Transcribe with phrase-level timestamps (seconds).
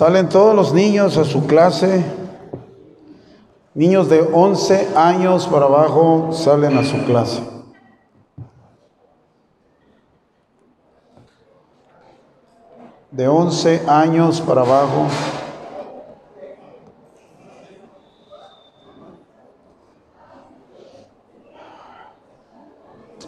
[0.00, 2.02] Salen todos los niños a su clase.
[3.74, 7.42] Niños de 11 años para abajo salen a su clase.
[13.10, 15.06] De 11 años para abajo.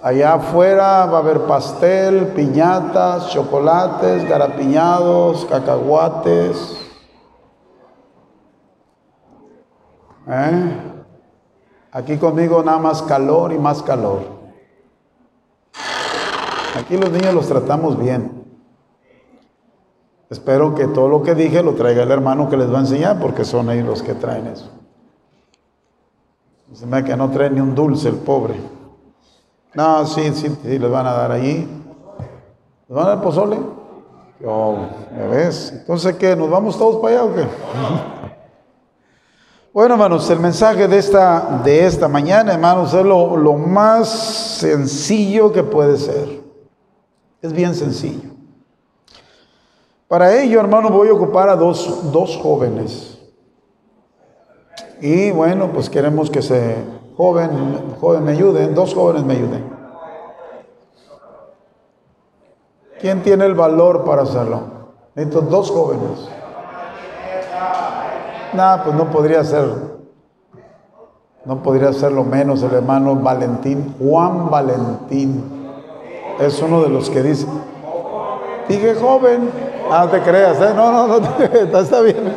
[0.02, 6.76] Allá afuera va a haber pastel, piñatas, chocolates, garapiñados, cacahuates.
[10.26, 10.76] ¿Eh?
[11.92, 14.24] Aquí conmigo nada más calor y más calor.
[16.76, 18.42] Aquí los niños los tratamos bien.
[20.30, 23.20] Espero que todo lo que dije lo traiga el hermano que les va a enseñar,
[23.20, 24.68] porque son ellos los que traen eso.
[26.72, 28.81] Se me que no trae ni un dulce el pobre.
[29.74, 31.66] No, sí, sí, sí, les van a dar allí.
[32.88, 33.56] ¿Les van a dar pozole?
[34.44, 34.76] Oh,
[35.16, 35.72] ¿me ves?
[35.72, 36.36] Entonces, ¿qué?
[36.36, 37.46] ¿Nos vamos todos para allá o qué?
[39.74, 45.50] Bueno, hermanos, el mensaje de esta, de esta mañana, hermanos, es lo, lo más sencillo
[45.50, 46.42] que puede ser.
[47.40, 48.28] Es bien sencillo.
[50.08, 53.18] Para ello, hermano, voy a ocupar a dos, dos jóvenes.
[55.00, 56.76] Y bueno, pues queremos que se
[57.16, 59.72] joven, joven me ayuden, dos jóvenes me ayuden.
[63.00, 64.60] ¿Quién tiene el valor para hacerlo?
[65.14, 66.28] Necesito dos jóvenes.
[68.52, 69.92] Nada, pues no podría ser.
[71.44, 75.42] No podría ser lo menos el hermano Valentín, Juan Valentín.
[76.38, 77.46] Es uno de los que dice,
[78.68, 79.50] dije joven,
[79.90, 80.72] ah, te creas, ¿eh?
[80.74, 82.36] no, no, no, está bien.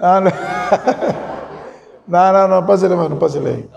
[0.00, 0.30] Ah, no.
[2.06, 3.68] no, no, no, pásale, hermano, pásale.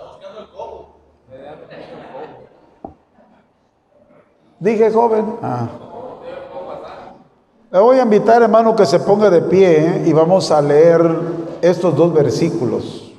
[4.64, 5.26] Dije joven.
[5.42, 5.68] Ah.
[7.70, 10.04] Le voy a invitar, hermano, que se ponga de pie ¿eh?
[10.06, 11.02] y vamos a leer
[11.62, 13.14] estos dos versículos.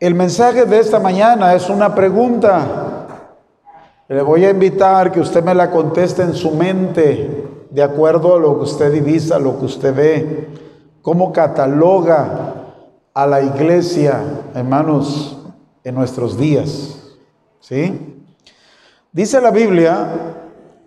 [0.00, 3.06] El mensaje de esta mañana es una pregunta.
[4.08, 8.40] Le voy a invitar que usted me la conteste en su mente, de acuerdo a
[8.40, 10.48] lo que usted divisa, lo que usted ve,
[11.02, 12.54] cómo cataloga
[13.14, 14.20] a la iglesia,
[14.56, 15.38] hermanos,
[15.84, 16.98] en nuestros días.
[17.60, 18.12] ¿Sí?
[19.14, 20.08] Dice la Biblia,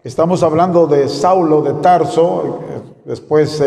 [0.04, 2.58] estamos hablando de Saulo de Tarso,
[3.06, 3.64] después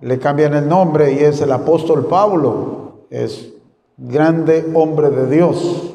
[0.00, 3.52] le cambian el nombre y es el apóstol Pablo, es
[3.98, 5.92] grande hombre de Dios.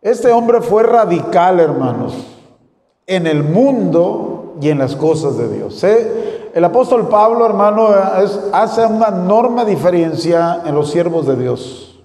[0.00, 2.14] Este hombre fue radical, hermanos,
[3.06, 5.84] en el mundo y en las cosas de Dios.
[5.84, 7.90] El apóstol Pablo, hermano,
[8.54, 12.00] hace una enorme diferencia en los siervos de Dios.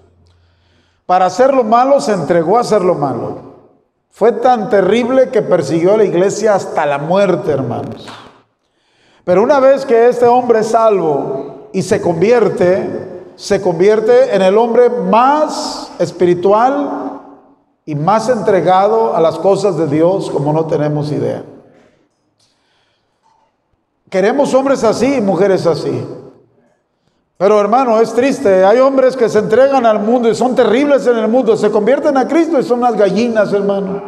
[1.06, 3.53] Para hacer lo malo se entregó a hacer lo malo.
[4.14, 8.06] Fue tan terrible que persiguió a la iglesia hasta la muerte, hermanos.
[9.24, 14.56] Pero una vez que este hombre es salvo y se convierte, se convierte en el
[14.56, 17.22] hombre más espiritual
[17.84, 21.44] y más entregado a las cosas de Dios como no tenemos idea.
[24.08, 26.06] Queremos hombres así y mujeres así.
[27.36, 28.64] Pero hermano, es triste.
[28.64, 31.56] Hay hombres que se entregan al mundo y son terribles en el mundo.
[31.56, 34.00] Se convierten a Cristo y son unas gallinas, hermano.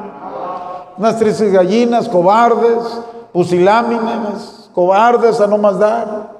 [0.97, 3.00] Unas tristes gallinas, cobardes,
[3.32, 6.31] pusilámines, cobardes a no más dar.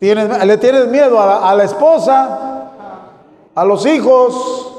[0.00, 2.70] le tienes miedo a la, esposa,
[3.54, 4.72] a los hijos.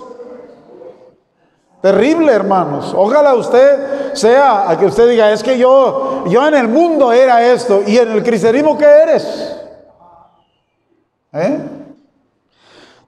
[1.81, 2.93] Terrible, hermanos.
[2.97, 7.45] Ojalá usted sea a que usted diga, es que yo, yo en el mundo era
[7.45, 9.60] esto y en el cristianismo ¿qué eres?
[11.33, 11.59] ¿Eh?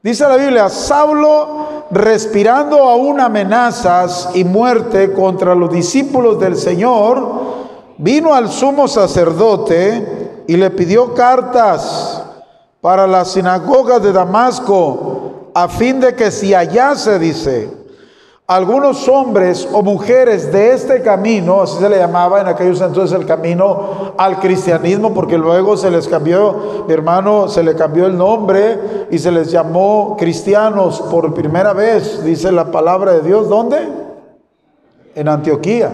[0.01, 7.53] Dice la Biblia, Saulo respirando aún amenazas y muerte contra los discípulos del Señor,
[7.97, 12.23] vino al sumo sacerdote y le pidió cartas
[12.81, 17.69] para las sinagogas de Damasco, a fin de que si hallase, dice,
[18.55, 23.25] algunos hombres o mujeres de este camino, así se le llamaba en aquellos entonces el
[23.25, 29.07] camino al cristianismo, porque luego se les cambió, mi hermano, se le cambió el nombre
[29.09, 33.87] y se les llamó cristianos por primera vez, dice la palabra de Dios, ¿dónde?
[35.15, 35.91] En Antioquía.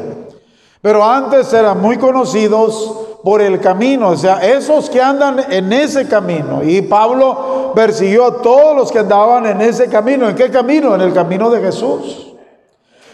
[0.81, 6.09] Pero antes eran muy conocidos por el camino, o sea, esos que andan en ese
[6.09, 6.61] camino.
[6.61, 10.27] Y Pablo persiguió a todos los que andaban en ese camino.
[10.27, 10.95] ¿En qué camino?
[10.95, 12.28] En el camino de Jesús.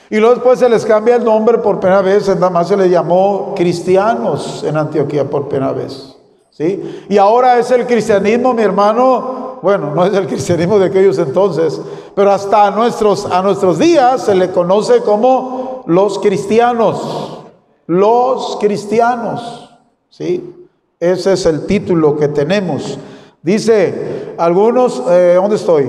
[0.09, 2.91] Y luego después se les cambia el nombre por primera vez, nada más se les
[2.91, 6.15] llamó cristianos en Antioquía por primera vez.
[6.51, 7.05] ¿sí?
[7.09, 11.81] Y ahora es el cristianismo, mi hermano, bueno, no es el cristianismo de aquellos entonces,
[12.13, 17.39] pero hasta a nuestros, a nuestros días se le conoce como los cristianos.
[17.87, 19.69] Los cristianos.
[20.09, 20.67] ¿sí?
[20.99, 22.97] Ese es el título que tenemos.
[23.41, 25.87] Dice, algunos, eh, ¿dónde estoy?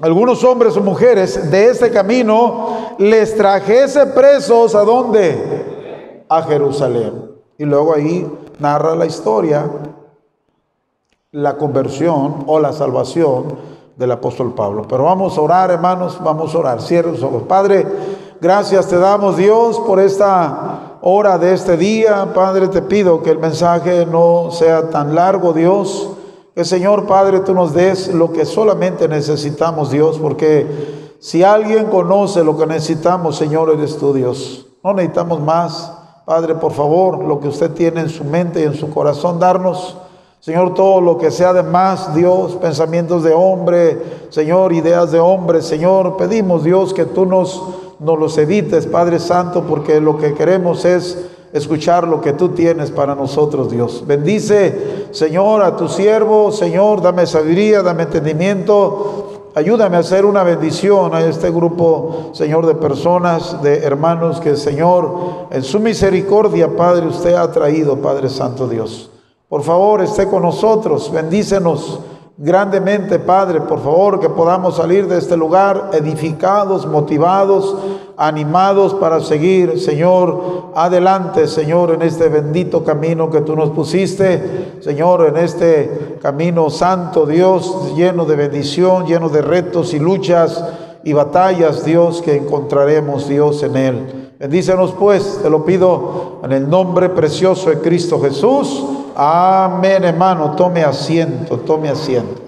[0.00, 6.24] Algunos hombres o mujeres de este camino les trajese presos a dónde?
[6.28, 7.30] A Jerusalén.
[7.56, 9.70] Y luego ahí narra la historia,
[11.32, 13.56] la conversión o la salvación
[13.96, 14.84] del apóstol Pablo.
[14.86, 16.82] Pero vamos a orar, hermanos, vamos a orar.
[16.82, 17.44] Cierren los ojos.
[17.44, 17.86] Padre,
[18.38, 22.32] gracias te damos, Dios, por esta hora de este día.
[22.34, 26.10] Padre, te pido que el mensaje no sea tan largo, Dios.
[26.56, 30.66] Que Señor Padre, tú nos des lo que solamente necesitamos, Dios, porque
[31.20, 34.66] si alguien conoce lo que necesitamos, Señor, eres tú, Dios.
[34.82, 35.92] No necesitamos más.
[36.24, 39.98] Padre, por favor, lo que usted tiene en su mente y en su corazón, darnos.
[40.40, 45.60] Señor, todo lo que sea de más, Dios, pensamientos de hombre, Señor, ideas de hombre,
[45.60, 47.62] Señor, pedimos, Dios, que tú nos,
[47.98, 51.18] nos los evites, Padre Santo, porque lo que queremos es
[51.52, 54.04] escuchar lo que tú tienes para nosotros, Dios.
[54.06, 59.52] Bendice, Señor, a tu siervo, Señor, dame sabiduría, dame entendimiento.
[59.54, 65.48] Ayúdame a hacer una bendición a este grupo, Señor, de personas, de hermanos que, Señor,
[65.50, 69.10] en su misericordia, Padre, usted ha traído, Padre Santo Dios.
[69.48, 72.00] Por favor, esté con nosotros, bendícenos
[72.38, 77.76] grandemente, Padre, por favor, que podamos salir de este lugar edificados, motivados,
[78.16, 85.26] animados para seguir, Señor, adelante, Señor, en este bendito camino que tú nos pusiste, Señor,
[85.26, 90.64] en este camino santo, Dios, lleno de bendición, lleno de retos y luchas
[91.04, 94.30] y batallas, Dios, que encontraremos, Dios, en él.
[94.38, 98.84] Bendícenos pues, te lo pido en el nombre precioso de Cristo Jesús.
[99.14, 100.54] Amén, hermano.
[100.56, 102.42] Tome asiento, tome asiento.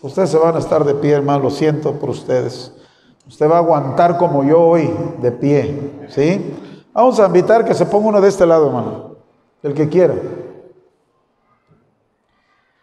[0.00, 1.44] Ustedes se van a estar de pie, hermano.
[1.44, 2.72] Lo siento por ustedes.
[3.26, 6.06] Usted va a aguantar como yo hoy, de pie.
[6.08, 6.54] ¿Sí?
[6.92, 9.16] Vamos a invitar que se ponga uno de este lado, hermano.
[9.62, 10.14] El que quiera.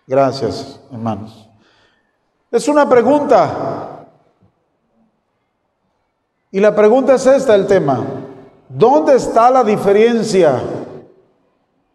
[0.08, 1.48] Gracias, hermanos.
[2.52, 4.08] Es una pregunta.
[6.52, 8.04] Y la pregunta es esta, el tema.
[8.68, 10.62] ¿Dónde está la diferencia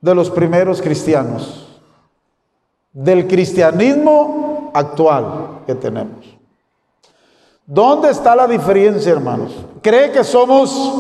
[0.01, 1.81] de los primeros cristianos?
[2.93, 6.34] Del cristianismo actual que tenemos.
[7.67, 9.53] ¿Dónde está la diferencia, hermanos?
[9.81, 10.93] ¿Cree que somos,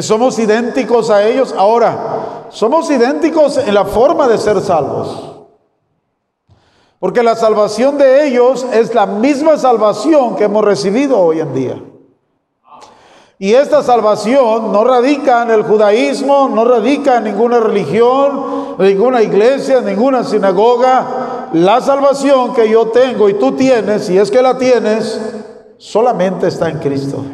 [0.00, 1.54] somos idénticos a ellos?
[1.56, 5.32] Ahora, somos idénticos en la forma de ser salvos.
[6.98, 11.82] Porque la salvación de ellos es la misma salvación que hemos recibido hoy en día.
[13.38, 19.80] Y esta salvación no radica en el judaísmo, no radica en ninguna religión, ninguna iglesia,
[19.80, 21.48] ninguna sinagoga.
[21.52, 25.41] La salvación que yo tengo y tú tienes, si es que la tienes,
[25.82, 27.24] solamente está en Cristo.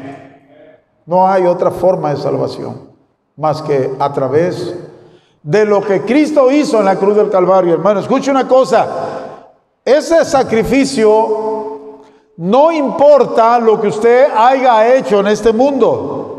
[1.05, 2.89] No hay otra forma de salvación
[3.37, 4.75] más que a través
[5.43, 7.75] de lo que Cristo hizo en la cruz del Calvario.
[7.75, 8.89] Hermano, escuche una cosa.
[9.85, 12.01] Ese sacrificio
[12.39, 16.38] no importa lo que usted haya hecho en este mundo.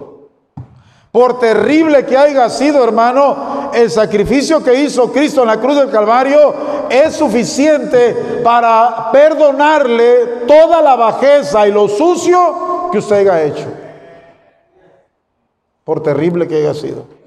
[1.12, 5.90] Por terrible que haya sido, hermano, el sacrificio que hizo Cristo en la cruz del
[5.90, 6.54] Calvario
[6.90, 13.68] es suficiente para perdonarle toda la bajeza y lo sucio que usted haya hecho.
[15.84, 17.19] Por terrible que haya sido.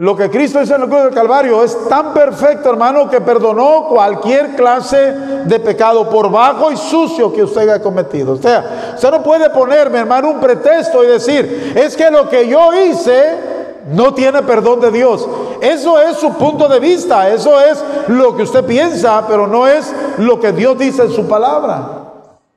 [0.00, 3.86] Lo que Cristo hizo en la cruz del Calvario es tan perfecto, hermano, que perdonó
[3.86, 5.12] cualquier clase
[5.44, 8.32] de pecado, por bajo y sucio que usted haya cometido.
[8.32, 12.48] O sea, usted no puede ponerme, hermano, un pretexto y decir, es que lo que
[12.48, 13.34] yo hice
[13.92, 15.28] no tiene perdón de Dios.
[15.60, 19.94] Eso es su punto de vista, eso es lo que usted piensa, pero no es
[20.16, 22.04] lo que Dios dice en su palabra.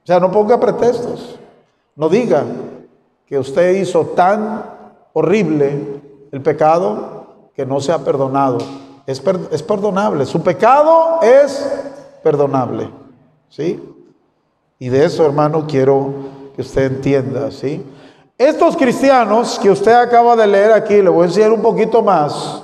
[0.02, 1.38] O sea, no ponga pretextos.
[1.98, 2.46] No diga
[3.26, 4.64] que usted hizo tan
[5.12, 6.00] horrible
[6.32, 7.13] el pecado
[7.56, 8.58] que no se ha perdonado.
[9.06, 10.26] Es, es perdonable.
[10.26, 11.70] Su pecado es
[12.24, 12.90] perdonable.
[13.50, 13.82] ¿Sí?
[14.80, 16.14] Y de eso, hermano, quiero
[16.56, 17.52] que usted entienda.
[17.52, 17.86] ¿Sí?
[18.38, 22.64] Estos cristianos que usted acaba de leer aquí, le voy a enseñar un poquito más.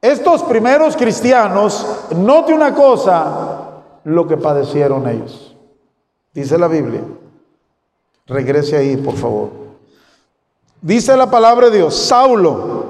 [0.00, 1.86] Estos primeros cristianos,
[2.16, 5.56] note una cosa, lo que padecieron ellos.
[6.32, 7.02] Dice la Biblia.
[8.26, 9.50] Regrese ahí, por favor.
[10.80, 12.81] Dice la palabra de Dios, Saulo,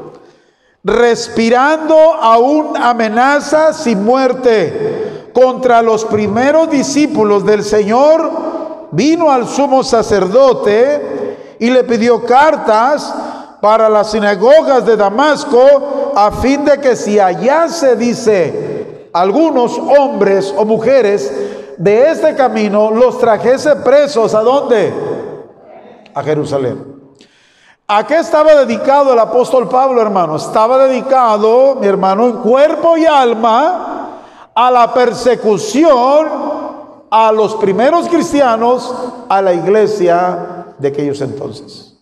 [0.84, 11.56] respirando aún amenazas y muerte contra los primeros discípulos del Señor, vino al sumo sacerdote
[11.58, 13.14] y le pidió cartas
[13.60, 20.64] para las sinagogas de Damasco a fin de que si hallase, dice, algunos hombres o
[20.64, 21.32] mujeres
[21.78, 24.92] de este camino, los trajese presos a dónde?
[26.12, 26.91] A Jerusalén.
[27.94, 30.36] ¿A qué estaba dedicado el apóstol Pablo, hermano?
[30.36, 34.08] Estaba dedicado, mi hermano, en cuerpo y alma
[34.54, 36.26] a la persecución
[37.10, 38.94] a los primeros cristianos,
[39.28, 41.98] a la iglesia de aquellos entonces.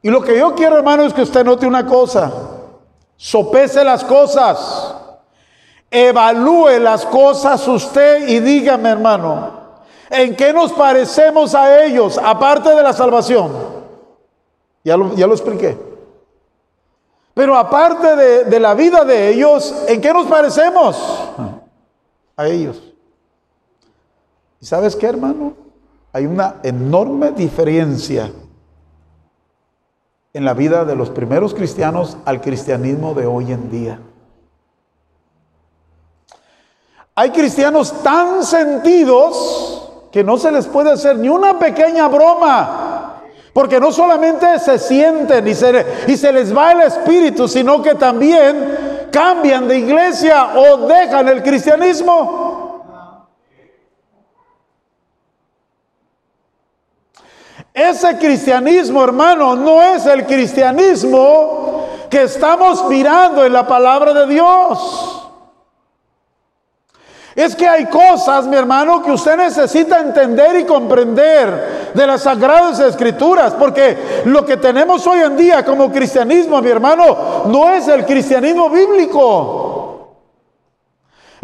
[0.00, 2.32] Y lo que yo quiero, hermano, es que usted note una cosa.
[3.18, 4.94] Sopese las cosas.
[5.90, 9.53] Evalúe las cosas usted y dígame, hermano,
[10.16, 13.50] ¿En qué nos parecemos a ellos, aparte de la salvación?
[14.84, 15.76] Ya lo, ya lo expliqué.
[17.34, 20.96] Pero aparte de, de la vida de ellos, ¿en qué nos parecemos?
[22.36, 22.80] A ellos.
[24.60, 25.54] ¿Y sabes qué, hermano?
[26.12, 28.30] Hay una enorme diferencia
[30.32, 33.98] en la vida de los primeros cristianos al cristianismo de hoy en día.
[37.16, 39.73] Hay cristianos tan sentidos
[40.14, 43.20] que no se les puede hacer ni una pequeña broma.
[43.52, 47.96] Porque no solamente se sienten y se, y se les va el espíritu, sino que
[47.96, 52.84] también cambian de iglesia o dejan el cristianismo.
[57.74, 65.23] Ese cristianismo, hermano, no es el cristianismo que estamos mirando en la palabra de Dios.
[67.36, 72.78] Es que hay cosas, mi hermano, que usted necesita entender y comprender de las sagradas
[72.78, 78.04] escrituras, porque lo que tenemos hoy en día como cristianismo, mi hermano, no es el
[78.04, 79.63] cristianismo bíblico.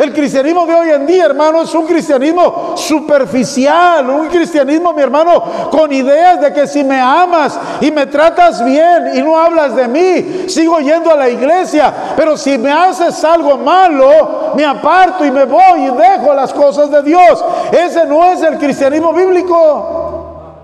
[0.01, 5.45] El cristianismo de hoy en día, hermano, es un cristianismo superficial, un cristianismo, mi hermano,
[5.71, 9.87] con ideas de que si me amas y me tratas bien y no hablas de
[9.87, 15.31] mí, sigo yendo a la iglesia, pero si me haces algo malo, me aparto y
[15.31, 17.45] me voy y dejo las cosas de Dios.
[17.71, 20.57] Ese no es el cristianismo bíblico.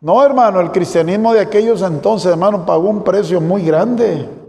[0.00, 4.45] No, hermano, el cristianismo de aquellos entonces, hermano, pagó un precio muy grande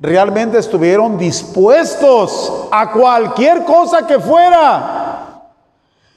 [0.00, 5.26] realmente estuvieron dispuestos a cualquier cosa que fuera.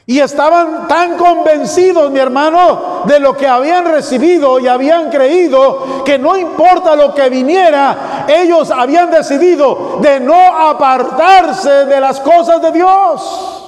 [0.06, 6.20] Y estaban tan convencidos, mi hermano, de lo que habían recibido y habían creído, que
[6.20, 12.72] no importa lo que viniera, ellos habían decidido de no apartarse de las cosas de
[12.74, 13.63] Dios.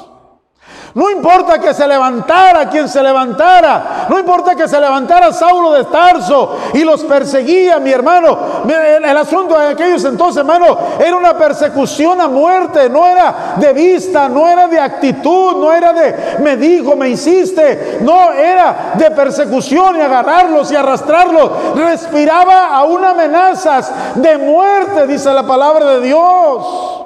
[0.96, 4.08] No importa que se levantara quien se levantara.
[4.10, 8.64] No importa que se levantara Saulo de Tarso y los perseguía, mi hermano.
[8.66, 12.90] El, asunto de aquellos entonces, hermano, era una persecución a muerte.
[12.90, 18.00] No era de vista, no era de actitud, no era de me dijo, me hiciste.
[18.00, 21.76] No, era de persecución y agarrarlos y arrastrarlos.
[21.76, 27.05] Respiraba a una amenazas de muerte, dice la palabra de Dios.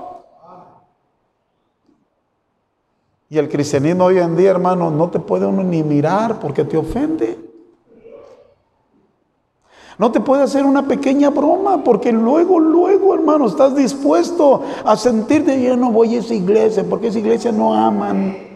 [3.29, 6.75] Y el cristianismo hoy en día, hermano, no te puede uno ni mirar porque te
[6.75, 7.38] ofende.
[10.00, 15.62] No te puede hacer una pequeña broma porque luego, luego, hermano, estás dispuesto a sentirte,
[15.62, 18.49] yo no voy a esa iglesia porque esa iglesia no aman.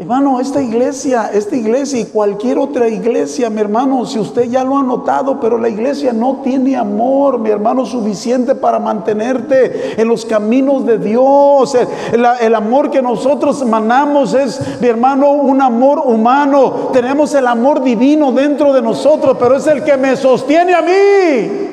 [0.00, 4.78] Hermano, esta iglesia, esta iglesia y cualquier otra iglesia, mi hermano, si usted ya lo
[4.78, 10.24] ha notado, pero la iglesia no tiene amor, mi hermano, suficiente para mantenerte en los
[10.24, 11.74] caminos de Dios.
[11.74, 16.88] El, el, amor que nosotros manamos es, mi hermano, un amor humano.
[16.94, 21.69] Tenemos el amor divino dentro de nosotros, pero es el que me sostiene a mí.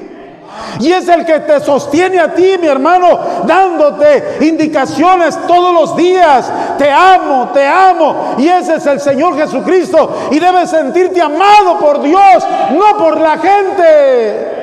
[0.80, 6.52] Y es el que te sostiene a ti, mi hermano, dándote indicaciones todos los días.
[6.78, 8.36] Te amo, te amo.
[8.38, 10.30] Y ese es el Señor Jesucristo.
[10.32, 14.57] Y debes sentirte amado por Dios, no por la gente.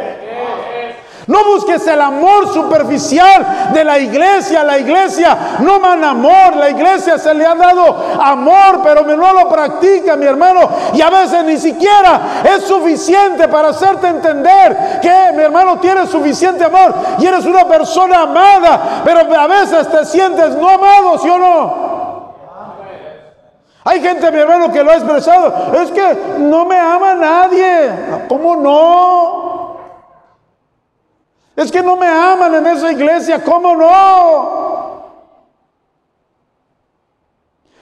[1.26, 4.62] No busques el amor superficial de la iglesia.
[4.62, 6.57] La iglesia no manda amor.
[6.57, 10.69] La iglesia se le ha dado amor, pero no lo practica, mi hermano.
[10.93, 16.64] Y a veces ni siquiera es suficiente para hacerte entender que, mi hermano, tienes suficiente
[16.64, 19.02] amor y eres una persona amada.
[19.04, 21.85] Pero a veces te sientes no amado, ¿sí o no?
[23.87, 25.73] Hay gente, mi hermano, que lo ha expresado.
[25.75, 27.90] Es que no me ama nadie.
[28.28, 29.43] ¿Cómo no?
[31.56, 34.64] Es que no me aman en esa iglesia, ¿cómo no?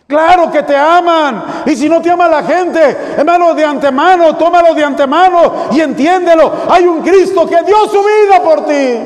[0.06, 1.62] Claro que te aman.
[1.64, 6.52] Y si no te ama la gente, hermano, de antemano, tómalo de antemano y entiéndelo.
[6.68, 9.00] Hay un Cristo que dio su vida por ti.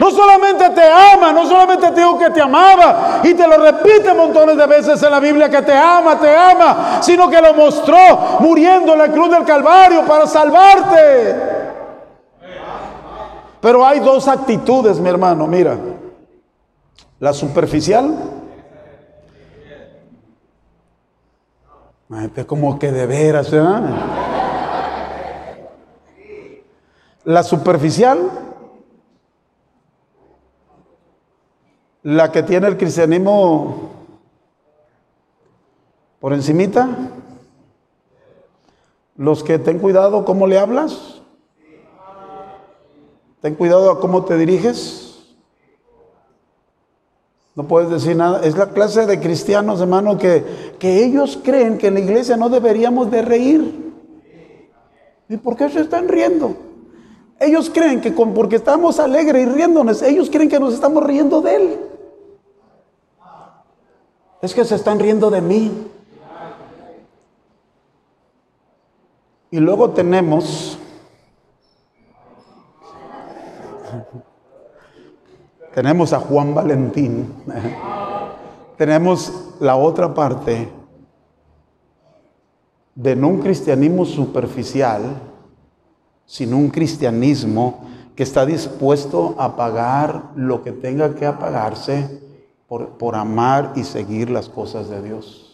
[0.00, 4.14] No solamente te ama, no solamente te dijo que te amaba y te lo repite
[4.14, 8.38] montones de veces en la Biblia que te ama, te ama, sino que lo mostró
[8.38, 11.47] muriendo en la cruz del Calvario para salvarte.
[13.60, 15.76] Pero hay dos actitudes, mi hermano, mira.
[17.18, 18.14] La superficial.
[22.10, 23.82] Ay, como que de veras, ¿verdad?
[27.24, 28.30] La superficial.
[32.04, 33.90] La que tiene el cristianismo
[36.20, 36.88] por encimita.
[39.16, 41.17] Los que ten cuidado cómo le hablas.
[43.40, 45.04] Ten cuidado a cómo te diriges.
[47.54, 48.44] No puedes decir nada.
[48.44, 52.48] Es la clase de cristianos, hermano, que, que ellos creen que en la iglesia no
[52.48, 53.92] deberíamos de reír.
[55.28, 56.56] ¿Y por qué se están riendo?
[57.40, 61.40] Ellos creen que con, porque estamos alegres y riéndonos, ellos creen que nos estamos riendo
[61.40, 61.80] de Él.
[64.42, 65.70] Es que se están riendo de mí.
[69.50, 70.78] Y luego tenemos
[75.74, 77.32] tenemos a Juan Valentín.
[78.76, 80.68] tenemos la otra parte
[82.94, 85.20] de no un cristianismo superficial,
[86.26, 87.80] sino un cristianismo
[88.16, 92.20] que está dispuesto a pagar lo que tenga que apagarse
[92.66, 95.47] por, por amar y seguir las cosas de Dios.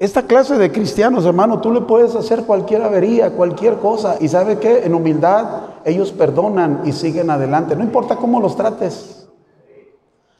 [0.00, 4.16] Esta clase de cristianos, hermano, tú le puedes hacer cualquier avería, cualquier cosa.
[4.18, 7.76] Y sabe que en humildad ellos perdonan y siguen adelante.
[7.76, 9.28] No importa cómo los trates.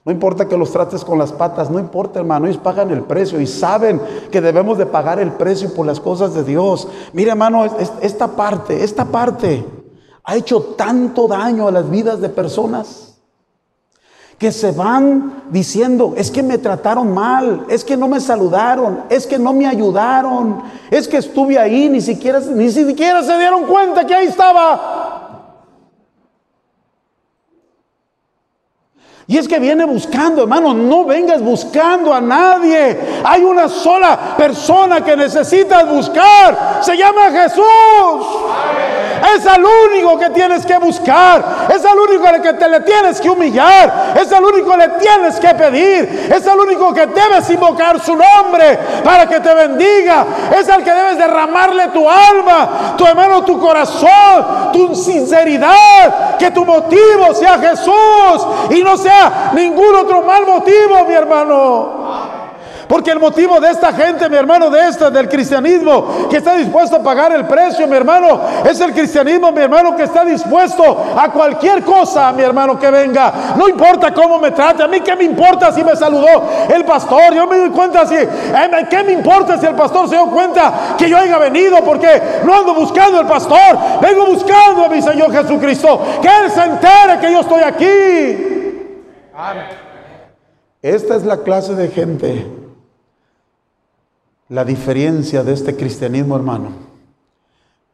[0.02, 3.38] No importa que los trates con las patas, no importa hermano, ellos pagan el precio
[3.38, 4.00] y saben
[4.30, 6.88] que debemos de pagar el precio por las cosas de Dios.
[7.12, 7.66] Mira hermano,
[8.00, 9.62] esta parte, esta parte
[10.24, 13.09] ha hecho tanto daño a las vidas de personas
[14.40, 19.26] que se van diciendo, es que me trataron mal, es que no me saludaron, es
[19.26, 24.06] que no me ayudaron, es que estuve ahí, ni siquiera, ni siquiera se dieron cuenta
[24.06, 25.09] que ahí estaba.
[29.30, 32.98] Y es que viene buscando, hermano, no vengas buscando a nadie.
[33.22, 36.80] Hay una sola persona que necesitas buscar.
[36.82, 38.26] Se llama Jesús.
[39.36, 41.68] Es el único que tienes que buscar.
[41.72, 44.14] Es el único al que te le tienes que humillar.
[44.20, 46.28] Es el único que le tienes que pedir.
[46.28, 50.26] Es el único que debes invocar su nombre para que te bendiga.
[50.58, 56.36] Es el que debes derramarle tu alma, tu hermano, tu corazón, tu sinceridad.
[56.36, 59.19] Que tu motivo sea Jesús y no sea
[59.54, 62.00] ningún otro mal motivo, mi hermano.
[62.90, 66.96] Porque el motivo de esta gente, mi hermano, de esta, del cristianismo, que está dispuesto
[66.96, 70.82] a pagar el precio, mi hermano, es el cristianismo, mi hermano, que está dispuesto
[71.16, 73.54] a cualquier cosa, mi hermano, que venga.
[73.56, 76.26] No importa cómo me trate, a mí qué me importa si me saludó
[76.68, 78.28] el pastor, yo me doy cuenta si, eh,
[78.90, 82.52] qué me importa si el pastor se dio cuenta que yo haya venido, porque no
[82.56, 87.30] ando buscando al pastor, vengo buscando a mi Señor Jesucristo, que Él se entere que
[87.30, 88.59] yo estoy aquí.
[90.82, 92.46] Esta es la clase de gente
[94.50, 96.72] la diferencia de este cristianismo, hermano,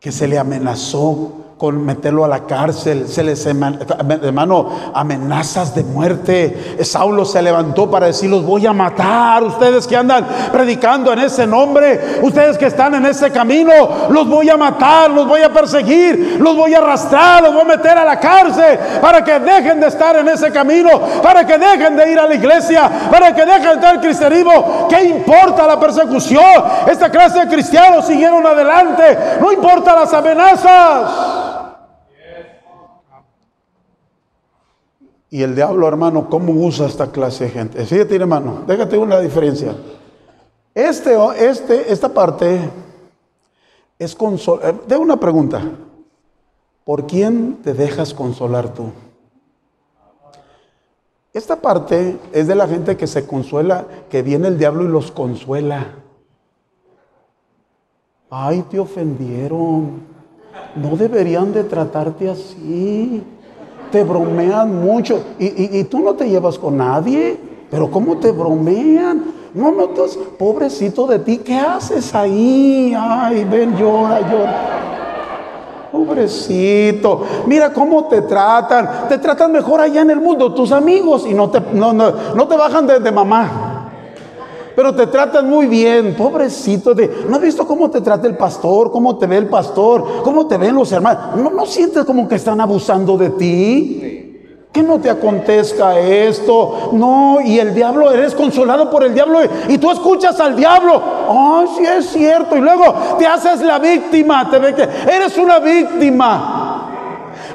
[0.01, 6.77] que se le amenazó con meterlo a la cárcel, se les, hermano, amenazas de muerte.
[6.83, 9.43] Saulo se levantó para decir, los voy a matar.
[9.43, 13.73] Ustedes que andan predicando en ese nombre, ustedes que están en ese camino,
[14.11, 17.77] los voy a matar, los voy a perseguir, los voy a arrastrar, los voy a
[17.77, 20.91] meter a la cárcel para que dejen de estar en ese camino,
[21.23, 24.89] para que dejen de ir a la iglesia, para que dejen de estar el cristianismo.
[24.91, 26.45] ¿Qué importa la persecución?
[26.87, 31.37] Esta clase de cristianos siguieron adelante, no importa las amenazas.
[35.31, 37.85] Y el diablo, hermano, ¿cómo usa esta clase de gente?
[37.85, 39.75] Fíjate, hermano, déjate una diferencia.
[40.75, 42.71] Este, este, esta parte
[43.99, 44.75] es consolar.
[44.75, 45.63] Eh, de una pregunta.
[46.85, 48.93] ¿Por quién te dejas consolar tú?
[51.33, 55.11] Esta parte es de la gente que se consuela, que viene el diablo y los
[55.11, 55.89] consuela.
[58.39, 60.01] Ay, te ofendieron.
[60.75, 63.23] No deberían de tratarte así
[63.91, 67.39] te bromean mucho y, tú no te llevas con nadie,
[67.71, 69.25] pero ¿cómo te bromean?
[69.55, 72.95] No, no, entonces, pobrecito de ti, ¿qué haces ahí?
[72.99, 74.57] Ay, ven, llora, llora.
[75.91, 79.09] Pobrecito, mira cómo te tratan.
[79.09, 82.47] Te tratan mejor allá en el mundo, tus amigos, y no te, no, no, no
[82.47, 83.66] te bajan de, de mamá
[84.77, 86.95] pero te tratan muy bien, pobrecito.
[86.95, 88.93] De, ¿No has visto cómo te trata el pastor?
[88.93, 90.23] ¿Cómo te ve el pastor?
[90.23, 91.37] ¿Cómo te ven los hermanos?
[91.37, 94.69] ¿No, no sientes como que están abusando de ti?
[94.71, 96.91] Que no te acontezca esto.
[96.93, 101.03] No, y el diablo, eres consolado por el diablo y tú escuchas al diablo.
[101.27, 102.55] Ay, sí es cierto.
[102.55, 102.85] Y luego
[103.19, 106.66] te haces la víctima, te ve que eres una víctima.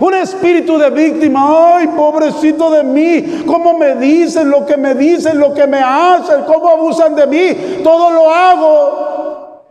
[0.01, 1.75] Un espíritu de víctima.
[1.77, 3.43] Ay, pobrecito de mí.
[3.45, 6.41] ¿Cómo me dicen lo que me dicen, lo que me hacen?
[6.47, 7.81] ¿Cómo abusan de mí?
[7.83, 9.63] Todo lo hago.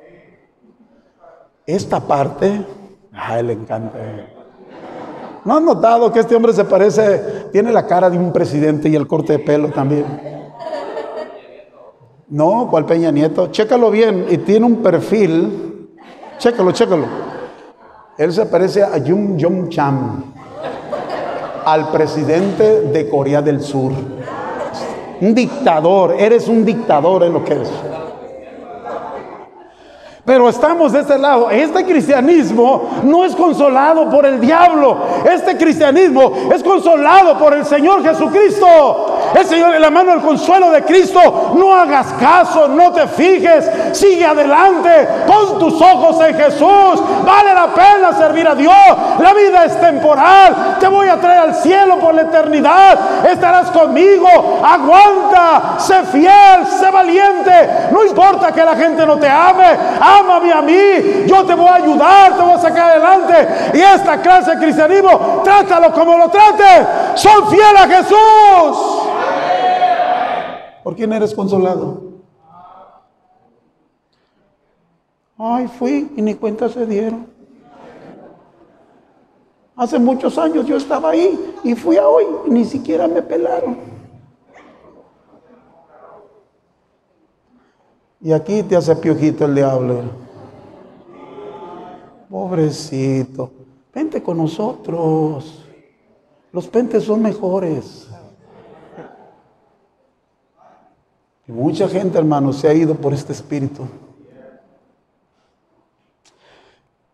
[1.67, 2.65] Esta parte,
[3.13, 3.99] a él le encanta.
[5.45, 8.95] ¿No han notado que este hombre se parece, tiene la cara de un presidente y
[8.95, 10.05] el corte de pelo también?
[12.29, 13.49] No, ¿cuál Peña Nieto?
[13.49, 15.89] Chécalo bien y tiene un perfil.
[16.39, 17.40] Chécalo, chécalo.
[18.21, 20.25] Él se parece a Jung Jong Cham,
[21.65, 23.93] al presidente de Corea del Sur.
[25.23, 27.71] Un dictador, eres un dictador en lo que eres.
[30.31, 31.51] Pero estamos de este lado.
[31.51, 34.97] Este cristianismo no es consolado por el diablo.
[35.29, 39.19] Este cristianismo es consolado por el Señor Jesucristo.
[39.35, 41.51] El Señor en la mano del consuelo de Cristo.
[41.57, 43.69] No hagas caso, no te fijes.
[43.91, 45.09] Sigue adelante.
[45.27, 47.03] Pon tus ojos en Jesús.
[47.27, 48.73] Vale la pena servir a Dios.
[49.19, 50.77] La vida es temporal.
[50.79, 53.27] Te voy a traer al cielo por la eternidad.
[53.29, 54.29] Estarás conmigo.
[54.63, 55.75] Aguanta.
[55.79, 56.67] Sé fiel.
[56.79, 57.69] Sé valiente.
[57.91, 61.75] No importa que la gente no te ame ámame a mí, yo te voy a
[61.75, 63.79] ayudar, te voy a sacar adelante.
[63.79, 67.17] Y esta clase de cristianismo, trátalo como lo trate.
[67.17, 69.01] Son fieles a Jesús.
[70.83, 72.03] ¿Por quién eres consolado?
[75.39, 77.27] Ay, fui y ni cuenta se dieron.
[79.77, 84.00] Hace muchos años yo estaba ahí y fui a hoy y ni siquiera me pelaron.
[88.23, 90.03] Y aquí te hace piojito el diablo.
[92.29, 93.51] Pobrecito,
[93.95, 95.65] vente con nosotros.
[96.53, 98.09] Los pentes son mejores.
[101.49, 103.85] Y mucha gente, hermano, se ha ido por este espíritu.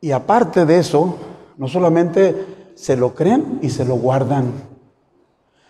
[0.00, 1.16] Y aparte de eso,
[1.56, 4.52] no solamente se lo creen y se lo guardan,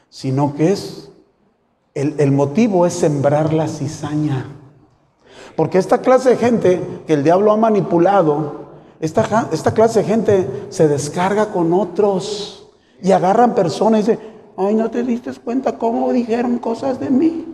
[0.08, 1.12] sino que es,
[1.94, 4.46] el, el motivo es sembrar la cizaña.
[5.56, 8.66] Porque esta clase de gente que el diablo ha manipulado,
[9.00, 12.68] esta, esta clase de gente se descarga con otros
[13.02, 14.20] y agarran personas y dicen,
[14.56, 17.52] ay, no te diste cuenta cómo dijeron cosas de mí.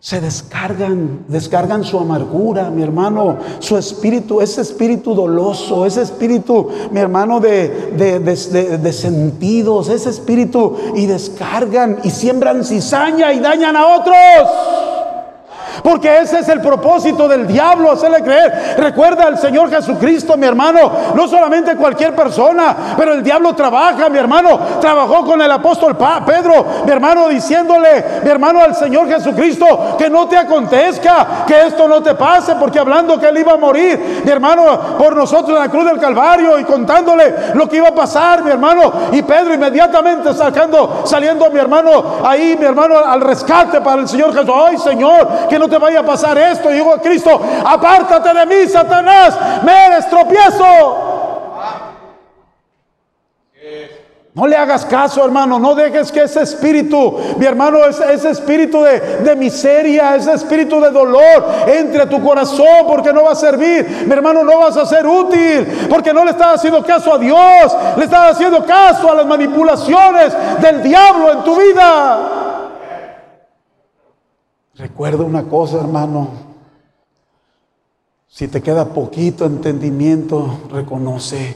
[0.00, 7.00] Se descargan, descargan su amargura, mi hermano, su espíritu, ese espíritu doloso, ese espíritu, mi
[7.00, 13.76] hermano, de, de, de, de, sentidos, ese espíritu, y descargan y siembran cizaña y dañan
[13.76, 14.93] a otros.
[15.84, 18.76] Porque ese es el propósito del diablo, hacerle creer.
[18.78, 24.16] Recuerda al Señor Jesucristo, mi hermano, no solamente cualquier persona, pero el diablo trabaja, mi
[24.16, 24.58] hermano.
[24.80, 30.26] Trabajó con el apóstol Pedro, mi hermano, diciéndole, mi hermano, al Señor Jesucristo, que no
[30.26, 34.30] te acontezca, que esto no te pase, porque hablando que él iba a morir, mi
[34.30, 38.42] hermano, por nosotros en la cruz del Calvario y contándole lo que iba a pasar,
[38.42, 38.90] mi hermano.
[39.12, 44.32] Y Pedro inmediatamente sacando, saliendo, mi hermano, ahí, mi hermano, al rescate para el Señor
[44.32, 44.50] Jesús.
[44.54, 46.70] Ay, Señor, que no te vaya a pasar esto.
[46.70, 50.04] Y digo a Cristo, apártate de mí, Satanás, me eres.
[54.34, 55.60] No le hagas caso, hermano.
[55.60, 60.80] No dejes que ese espíritu, mi hermano, ese, ese espíritu de, de, miseria, ese espíritu
[60.80, 64.04] de dolor entre a tu corazón porque no va a servir.
[64.06, 67.76] Mi hermano, no vas a ser útil porque no le estás haciendo caso a Dios.
[67.96, 72.43] Le estás haciendo caso a las manipulaciones del diablo en tu vida.
[74.76, 76.28] Recuerda una cosa, hermano.
[78.26, 81.54] Si te queda poquito entendimiento, reconoce.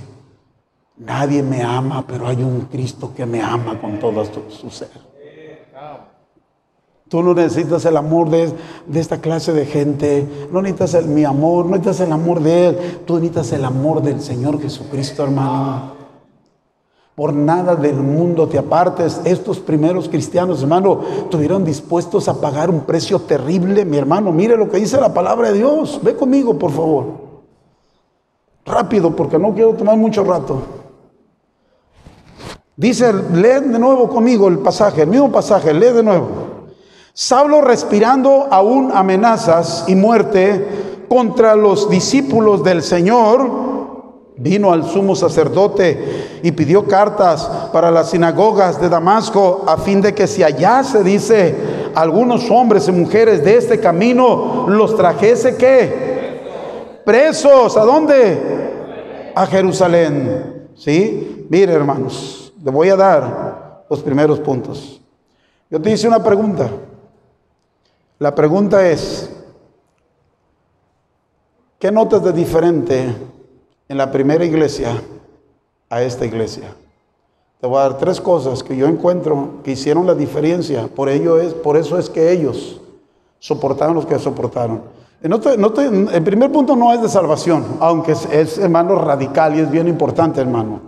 [0.99, 5.09] Nadie me ama, pero hay un Cristo que me ama con todo su ser.
[7.09, 8.53] Tú no necesitas el amor de,
[8.95, 12.79] esta clase de gente, no necesitas el, mi amor, no necesitas el amor de Él,
[13.07, 15.98] tú necesitas el amor del Señor Jesucristo, hermano.
[17.19, 19.21] Por nada del mundo te apartes.
[19.25, 23.85] Estos primeros cristianos, hermano, estuvieron dispuestos a pagar un precio terrible.
[23.85, 25.99] Mi hermano, mire lo que dice la palabra de Dios.
[26.01, 27.07] Ve conmigo, por favor.
[28.65, 30.63] Rápido, porque no quiero tomar mucho rato.
[32.77, 36.29] Dice, lee de nuevo conmigo el pasaje, el mismo pasaje, lee de nuevo.
[37.13, 43.68] Saulo respirando aún amenazas y muerte contra los discípulos del Señor
[44.41, 50.15] Vino al sumo sacerdote y pidió cartas para las sinagogas de Damasco a fin de
[50.15, 51.57] que si allá se dice
[51.95, 59.33] algunos hombres y mujeres de este camino los trajese que presos, ¿a dónde?
[59.35, 60.69] A Jerusalén.
[60.77, 61.47] ¿Sí?
[61.49, 65.01] Mire, hermanos, le voy a dar los primeros puntos.
[65.71, 66.71] Yo te hice una pregunta.
[68.19, 69.31] La pregunta es,
[71.79, 73.15] ¿qué notas de diferente
[73.89, 75.03] en la primera iglesia
[75.89, 76.75] a esta iglesia.
[77.61, 80.87] Te voy a dar tres cosas que yo encuentro que hicieron la diferencia.
[80.87, 82.81] Por, ello es, por eso es que ellos
[83.41, 84.83] soportaron los que soportaron.
[85.21, 89.89] el primer punto no es de salvación, aunque es, es, hermano radical y es bien
[89.89, 90.81] importante, hermano.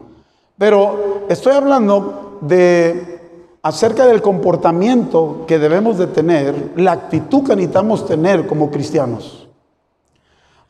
[0.57, 3.19] Pero estoy hablando de
[3.63, 9.50] acerca del comportamiento que debemos de tener, la actitud que necesitamos tener como cristianos.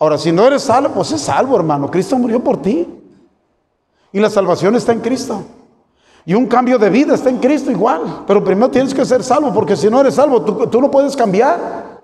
[0.01, 1.91] Ahora, si no eres salvo, pues es salvo, hermano.
[1.91, 2.89] Cristo murió por ti.
[4.13, 5.43] Y la salvación está en Cristo.
[6.25, 8.25] Y un cambio de vida está en Cristo igual.
[8.27, 12.01] Pero primero tienes que ser salvo, porque si no eres salvo, tú, no puedes cambiar.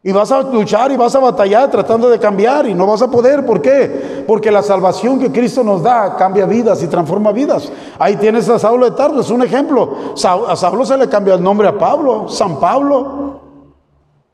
[0.00, 3.10] Y vas a luchar y vas a batallar tratando de cambiar y no vas a
[3.10, 3.44] poder.
[3.44, 4.22] ¿Por qué?
[4.24, 7.72] Porque la salvación que Cristo nos da cambia vidas y transforma vidas.
[7.98, 10.14] Ahí tienes a Saulo de Tarso, es un ejemplo.
[10.46, 13.35] A Saulo se le cambia el nombre a Pablo, San Pablo.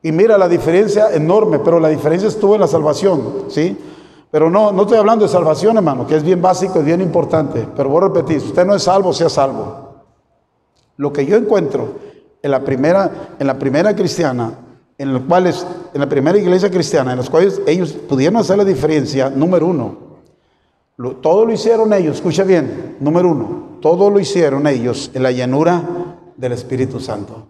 [0.03, 3.75] Y mira la diferencia enorme, pero la diferencia estuvo en la salvación, ¿sí?
[4.29, 7.67] Pero no, no estoy hablando de salvación, hermano, que es bien básico y bien importante.
[7.75, 9.93] Pero voy a repetir, si usted no es salvo, sea salvo.
[10.97, 11.95] Lo que yo encuentro
[12.41, 14.59] en la primera, en la primera cristiana
[14.97, 18.65] en los cuales, en la primera iglesia cristiana, en los cuales ellos pudieron hacer la
[18.65, 19.97] diferencia, número uno,
[21.21, 25.81] todo lo hicieron ellos, escucha bien, número uno, todo lo hicieron ellos en la llanura
[26.37, 27.47] del Espíritu Santo.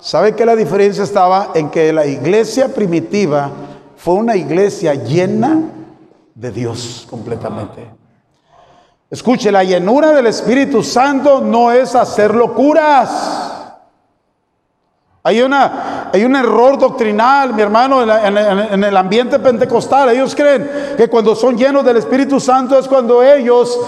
[0.00, 3.50] ¿Sabe que la diferencia estaba en que la iglesia primitiva
[3.96, 5.60] fue una iglesia llena
[6.34, 7.96] de Dios completamente?
[9.08, 13.52] Escuche, la llenura del Espíritu Santo no es hacer locuras.
[15.22, 20.10] Hay, una, hay un error doctrinal, mi hermano, en, el ambiente pentecostal.
[20.10, 23.78] Ellos creen que cuando son llenos del Espíritu Santo es cuando ellos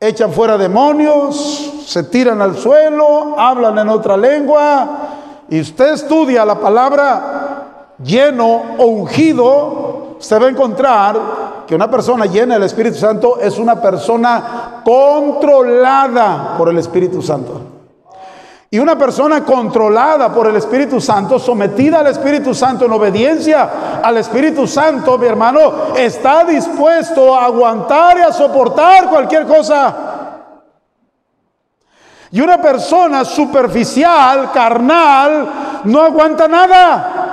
[0.00, 4.88] echan fuera demonios, se tiran al suelo, hablan en otra lengua.
[5.48, 11.16] Y usted estudia la palabra lleno o ungido, usted va a encontrar
[11.66, 17.58] que una persona llena del Espíritu Santo es una persona controlada por el Espíritu Santo.
[18.70, 24.18] Y una persona controlada por el Espíritu Santo, sometida al Espíritu Santo, en obediencia al
[24.18, 30.07] Espíritu Santo, mi hermano, está dispuesto a aguantar y a soportar cualquier cosa.
[32.30, 37.28] Y una persona superficial, carnal, no aguanta nada.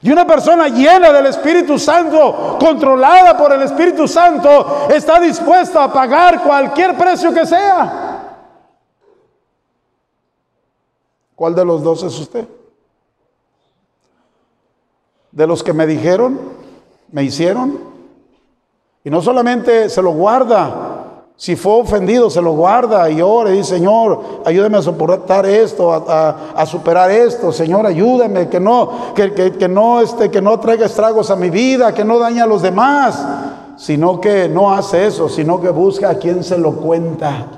[0.00, 5.92] Y una persona llena del Espíritu Santo, controlada por el Espíritu Santo, está dispuesta a
[5.92, 8.02] pagar cualquier precio que sea.
[11.36, 12.48] ¿Cuál de los dos es usted?
[15.30, 16.38] De los que me dijeron,
[17.12, 17.78] me hicieron.
[19.04, 20.91] Y no solamente se lo guarda,
[21.36, 25.92] si fue ofendido, se lo guarda y ora y dice, Señor, ayúdame a soportar esto,
[25.92, 31.30] a, superar esto, Señor, ayúdame, que no, que, que, no, este, que no traiga estragos
[31.30, 33.26] a mi vida, que no dañe a los demás,
[33.76, 37.48] sino que no hace eso, sino que busca a quien se lo cuenta.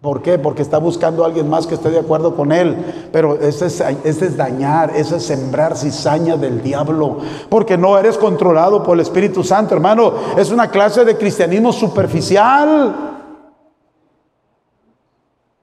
[0.00, 0.38] ¿Por qué?
[0.38, 3.08] Porque está buscando a alguien más que esté de acuerdo con él.
[3.12, 7.18] Pero ese es, es dañar, ese es sembrar cizaña del diablo.
[7.50, 10.14] Porque no eres controlado por el Espíritu Santo, hermano.
[10.38, 13.19] Es una clase de cristianismo superficial.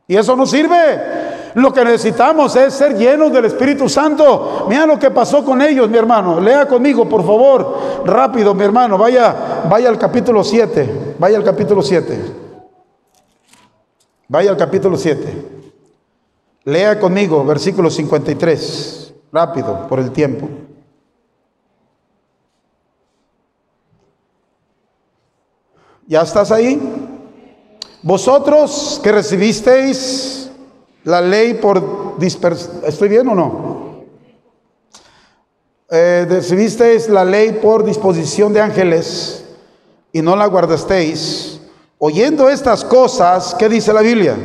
[0.08, 1.28] Y eso no sirve.
[1.56, 4.66] Lo que necesitamos es ser llenos del Espíritu Santo.
[4.70, 6.40] Mira lo que pasó con ellos, mi hermano.
[6.40, 8.04] Lea conmigo, por favor.
[8.06, 8.98] Rápido, mi hermano.
[8.98, 11.16] Vaya, vaya al capítulo 7.
[11.20, 12.20] Vaya al capítulo 7.
[14.30, 15.58] Vaya al capítulo 7.
[16.66, 19.14] Lea conmigo versículo 53.
[19.32, 20.48] Rápido, por el tiempo.
[26.06, 26.97] ¿Ya estás ahí?
[28.08, 30.50] Vosotros que recibisteis
[31.04, 34.06] la ley por dispersión, ¿estoy bien o no?
[35.90, 39.44] Eh, recibisteis la ley por disposición de ángeles
[40.14, 41.60] y no la guardasteis
[41.98, 44.38] Oyendo estas cosas, ¿qué dice la Biblia?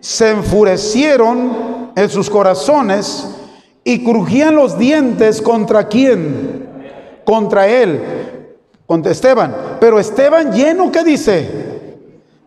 [0.00, 3.30] Se enfurecieron en sus corazones
[3.82, 6.68] y crujían los dientes contra quién?
[7.24, 9.56] Contra él, contra Esteban.
[9.80, 11.73] Pero Esteban lleno, ¿qué dice?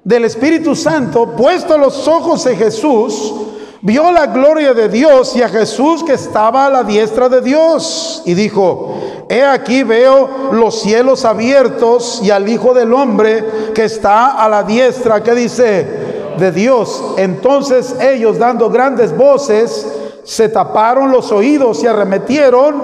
[0.07, 3.33] Del Espíritu Santo, puesto los ojos en Jesús,
[3.81, 8.21] vio la gloria de Dios y a Jesús que estaba a la diestra de Dios.
[8.23, 8.95] Y dijo,
[9.27, 13.43] he aquí veo los cielos abiertos y al Hijo del Hombre
[13.75, 15.85] que está a la diestra, que dice,
[16.39, 17.03] de Dios.
[17.17, 19.85] Entonces ellos dando grandes voces,
[20.23, 22.81] se taparon los oídos y arremetieron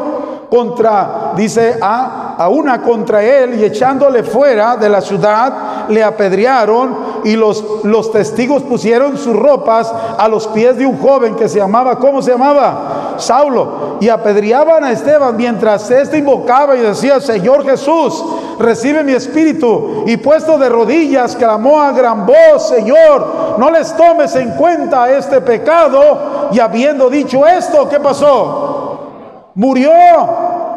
[0.49, 7.13] contra, dice, a, a una contra él y echándole fuera de la ciudad, le apedrearon
[7.23, 11.59] y los, los testigos pusieron sus ropas a los pies de un joven que se
[11.59, 13.15] llamaba, ¿cómo se llamaba?
[13.17, 13.97] Saulo.
[13.99, 18.23] Y apedreaban a Esteban mientras éste invocaba y decía, Señor Jesús,
[18.59, 20.03] recibe mi espíritu.
[20.05, 25.41] Y puesto de rodillas, clamó a gran voz, Señor, no les tomes en cuenta este
[25.41, 26.49] pecado.
[26.51, 29.49] Y habiendo dicho esto, ¿qué pasó?
[29.55, 29.91] Murió,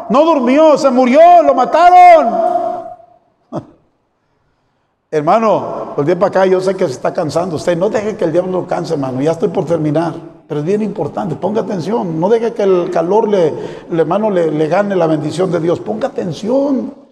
[0.09, 2.87] no durmió, se murió, lo mataron.
[5.11, 7.77] Hermano, volví para acá, yo sé que se está cansando usted.
[7.77, 9.21] No deje que el diablo lo canse, hermano.
[9.21, 10.13] Ya estoy por terminar.
[10.47, 12.19] Pero es bien importante, ponga atención.
[12.19, 13.53] No deje que el calor le,
[13.91, 15.79] hermano, le, le gane la bendición de Dios.
[15.79, 17.06] Ponga atención.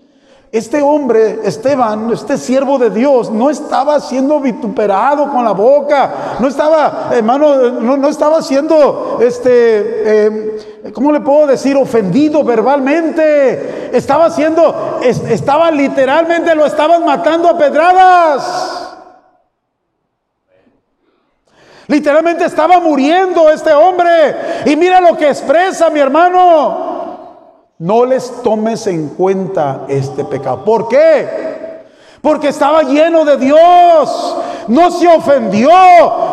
[0.55, 6.47] Este hombre, Esteban, este siervo de Dios, no estaba siendo vituperado con la boca, no
[6.47, 11.75] estaba, hermano, no, estaba siendo, este, eh, ¿cómo le puedo decir?
[11.75, 13.89] Ofendido verbalmente.
[13.91, 18.95] Estaba siendo, estaba literalmente, lo estaban matando a pedradas.
[21.87, 24.63] Literalmente estaba muriendo este hombre.
[24.67, 26.94] Y mira lo que expresa mi hermano.
[27.77, 30.63] No les tomes en cuenta este pecado.
[30.63, 31.83] ¿Por qué?
[32.21, 34.37] Porque estaba lleno de Dios.
[34.69, 35.69] No se ofendió.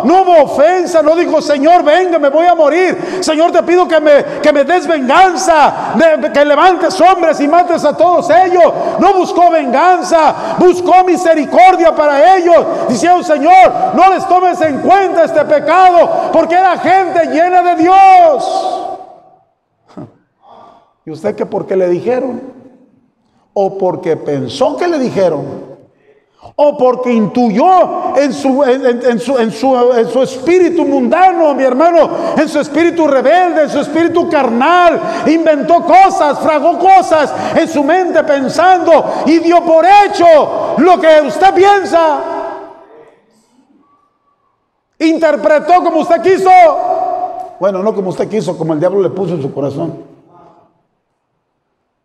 [0.04, 1.02] No hubo ofensa.
[1.02, 3.18] No dijo, Señor, venga, me voy a morir.
[3.20, 5.94] Señor, te pido que me, que me des venganza.
[6.32, 8.72] que levantes hombres y mates a todos ellos.
[9.00, 10.56] No buscó venganza.
[10.58, 12.88] Buscó misericordia para ellos.
[12.88, 16.30] Diciendo, Señor, no les tomes en cuenta este pecado.
[16.32, 18.81] Porque era gente llena de Dios.
[21.04, 22.40] ¿Y usted qué por qué le dijeron?
[23.54, 25.72] ¿O porque pensó que le dijeron?
[26.56, 32.58] ¿O porque intuyó en su, en, su, en, su, espíritu mundano, mi hermano, en su
[32.58, 35.00] espíritu rebelde, en su espíritu carnal?
[35.26, 41.54] Inventó cosas, fragó cosas en su mente pensando y dio por hecho lo que usted
[41.54, 42.18] piensa.
[44.98, 46.50] Interpretó como usted quiso.
[47.60, 50.11] Bueno, no como usted quiso, como el diablo le puso en su corazón.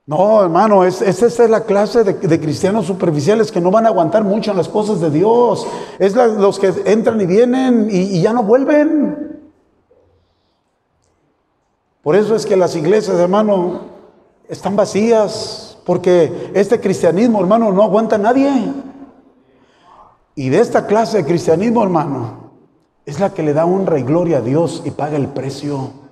[0.08, 4.24] No, hermano, es, esa es la clase de, cristianos superficiales que no van a aguantar
[4.24, 5.68] mucho en las cosas de Dios.
[6.00, 9.38] Es los que entran y vienen y, y ya no vuelven.
[12.02, 13.82] Por eso es que las iglesias, hermano,
[14.48, 18.50] están vacías, porque este cristianismo, hermano, no aguanta a nadie.
[20.36, 22.52] Y de esta clase de cristianismo, hermano,
[23.06, 26.07] es la que le da honra y gloria a Dios y paga el precio.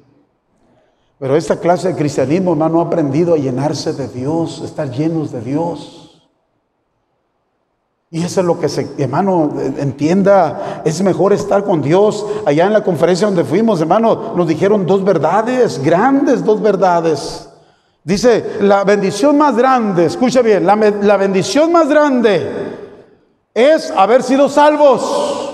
[1.17, 5.41] Pero esta clase de cristianismo, hermano, ha aprendido a llenarse de Dios, estar llenos de
[5.41, 6.01] Dios.
[8.12, 12.25] Y eso es lo que se, hermano, entienda, es mejor estar con Dios.
[12.45, 17.49] Allá en la conferencia donde fuimos, hermano, nos dijeron dos verdades, grandes dos verdades.
[18.04, 22.47] Dice, la bendición más grande, escucha bien, la, la bendición más grande
[23.54, 25.54] es haber sido salvos.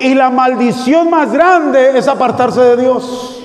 [0.00, 3.39] Y la maldición más grande es apartarse de Dios.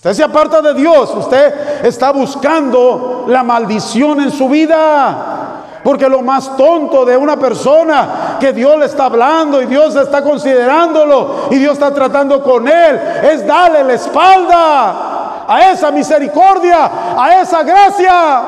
[0.00, 5.82] Usted se aparta de Dios, usted está buscando la maldición en su vida.
[5.84, 10.22] Porque lo más tonto de una persona que Dios le está hablando y Dios está
[10.22, 17.42] considerándolo y Dios está tratando con él es darle la espalda a esa misericordia, a
[17.42, 18.42] esa gracia.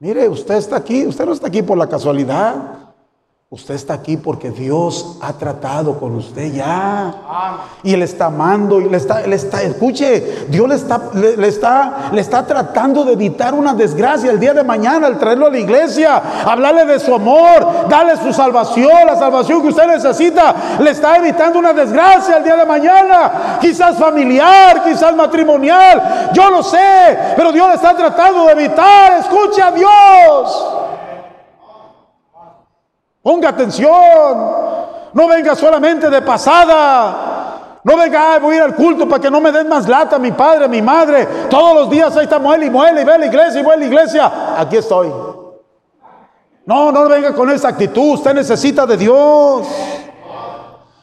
[0.00, 2.85] Mire, usted está aquí, usted no está aquí por la casualidad.
[3.48, 7.14] Usted está aquí porque Dios ha tratado con usted ya.
[7.84, 12.10] Y le está amando y le está, le está, escuche, Dios le está, le, está,
[12.10, 15.60] le está tratando de evitar una desgracia el día de mañana al traerlo a la
[15.60, 20.80] iglesia, hablarle de su amor, darle su salvación, la salvación que usted necesita.
[20.80, 26.30] Le está evitando una desgracia el día de mañana, quizás familiar, quizás matrimonial.
[26.32, 29.20] Yo lo sé, pero Dios le está tratando de evitar.
[29.20, 30.85] Escuche a Dios.
[33.26, 33.90] Ponga atención.
[35.12, 37.80] No venga solamente de pasada.
[37.82, 40.30] No venga, voy a ir al culto para que no me den más lata mi
[40.30, 41.26] padre, mi madre.
[41.50, 43.74] Todos los días ahí está muele y muele y ve a la iglesia y voy
[43.74, 44.60] a la iglesia.
[44.60, 45.08] Aquí estoy.
[46.66, 48.12] No, no venga con esa actitud.
[48.12, 49.66] Usted necesita de Dios.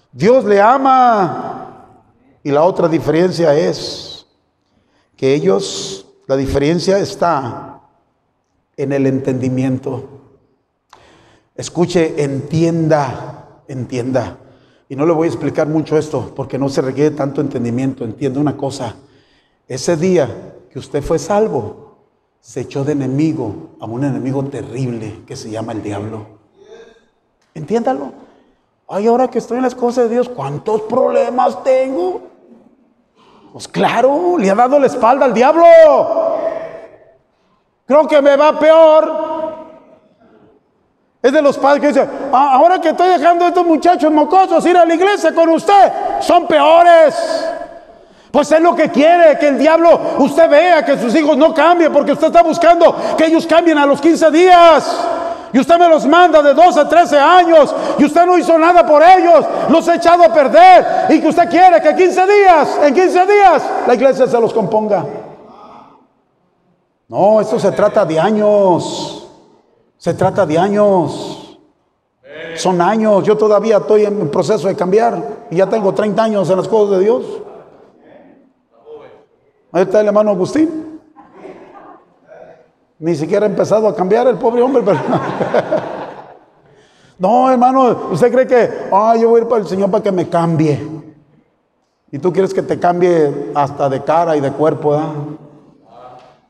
[0.09, 1.89] Dios le ama.
[2.41, 4.25] Y la otra diferencia es
[5.17, 7.81] que ellos, la diferencia está
[8.77, 10.22] en el entendimiento.
[11.55, 14.37] Escuche, entienda, entienda.
[14.89, 18.03] Y no le voy a explicar mucho esto porque no se requiere tanto entendimiento.
[18.03, 18.95] Entienda una cosa.
[19.67, 21.97] Ese día que usted fue salvo,
[22.39, 26.25] se echó de enemigo a un enemigo terrible que se llama el diablo.
[27.53, 28.11] Entiéndalo.
[28.87, 32.23] Ay, ahora que estoy en las cosas de Dios, ¿cuántos problemas tengo?
[33.53, 35.63] Pues claro, le ha dado la espalda al diablo.
[37.85, 39.32] Creo que me va peor
[41.23, 44.65] es de los padres que dicen, ah, ahora que estoy dejando a estos muchachos mocosos
[44.65, 47.15] ir a la iglesia con usted, son peores.
[48.29, 51.93] Pues es lo que quiere, que el diablo usted vea que sus hijos no cambien,
[51.93, 54.99] porque usted está buscando que ellos cambien a los 15 días.
[55.53, 58.85] Y usted me los manda de 12 a 13 años y usted no hizo nada
[58.85, 62.93] por ellos, los ha echado a perder y que usted quiere que 15 días, en
[62.93, 65.05] 15 días, la iglesia se los componga.
[67.07, 69.22] No, esto se trata de años,
[70.03, 71.57] se trata de años.
[72.57, 76.57] Son años, yo todavía estoy en proceso de cambiar y ya tengo 30 años en
[76.57, 77.23] las cosas de Dios.
[79.71, 80.99] Ahí está el hermano Agustín.
[82.99, 84.83] Ni siquiera ha empezado a cambiar el pobre hombre.
[84.83, 84.99] Pero...
[87.17, 90.11] no, hermano, usted cree que, ah, yo voy a ir para el Señor para que
[90.11, 90.85] me cambie.
[92.11, 95.01] Y tú quieres que te cambie hasta de cara y de cuerpo,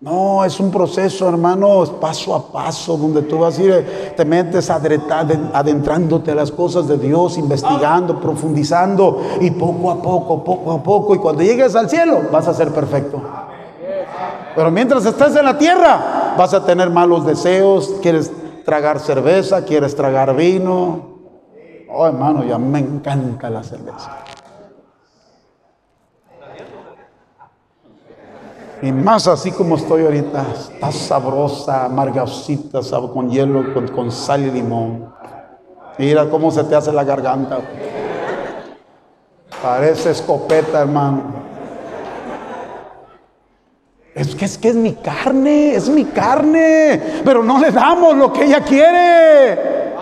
[0.04, 4.70] No, es un proceso, hermano, paso a paso, donde tú vas a ir, te metes
[4.70, 11.16] adentrándote a las cosas de Dios, investigando, profundizando, y poco a poco, poco a poco,
[11.16, 13.22] y cuando llegues al cielo, vas a ser perfecto.
[14.54, 18.30] Pero mientras estés en la tierra, vas a tener malos deseos, quieres
[18.66, 21.14] tragar cerveza, quieres tragar vino.
[21.89, 24.18] Oh, hermano, ya me encanta la cerveza.
[28.84, 32.81] Y más así como estoy ahorita, está sabrosa, amargosita,
[33.13, 33.63] con hielo,
[33.95, 35.09] con, sal y limón.
[35.97, 37.59] Mira cómo se te hace la garganta.
[39.61, 41.23] Parece escopeta, hermano.
[44.13, 48.34] Es que es que es mi carne, es mi carne, pero no le damos lo
[48.34, 49.93] que ella quiere.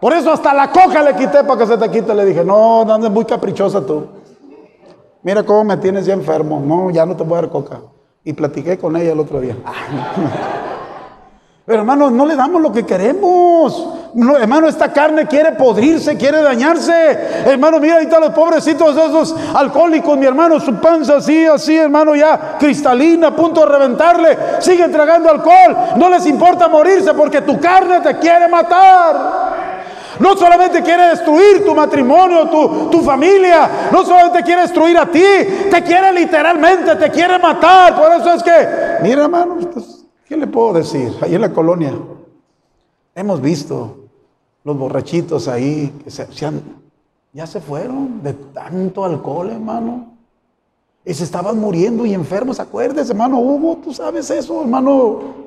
[0.00, 2.14] Por eso hasta la coca le quité para que se te quite.
[2.14, 4.06] Le dije, no, no muy caprichosa tú.
[5.24, 6.62] Mira cómo me tienes ya enfermo.
[6.64, 7.80] No, ya no te voy a dar coca.
[8.24, 9.54] Y platiqué con ella el otro día.
[11.66, 13.88] Pero hermano, no le damos lo que queremos.
[14.38, 16.92] hermano, esta carne quiere podrirse, quiere dañarse.
[17.46, 22.14] Hermano, mira ahí están los pobrecitos esos alcohólicos, mi hermano, su panza así, así, hermano,
[22.14, 24.38] ya cristalina, a punto de reventarle.
[24.58, 25.76] Siguen tragando alcohol.
[25.96, 29.63] No les importa morirse porque tu carne te quiere matar.
[30.20, 35.24] No solamente quiere destruir tu matrimonio, tu, tu, familia, no solamente quiere destruir a ti,
[35.70, 37.94] te quiere literalmente, te quiere matar.
[37.96, 38.68] Por eso es que,
[39.02, 39.58] mira hermano,
[40.26, 41.12] ¿Qué le puedo decir?
[41.20, 41.92] Ahí en la colonia
[43.14, 44.08] hemos visto
[44.64, 46.26] los borrachitos ahí que se,
[47.32, 50.14] ya se fueron de tanto alcohol, hermano.
[51.04, 52.58] Y se estaban muriendo y enfermos.
[52.58, 55.44] Acuérdese, hermano Hugo, tú sabes eso, hermano.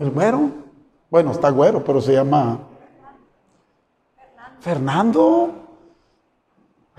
[0.00, 0.50] El güero.
[1.10, 2.58] Bueno, está güero, pero se llama
[4.60, 5.50] Fernando.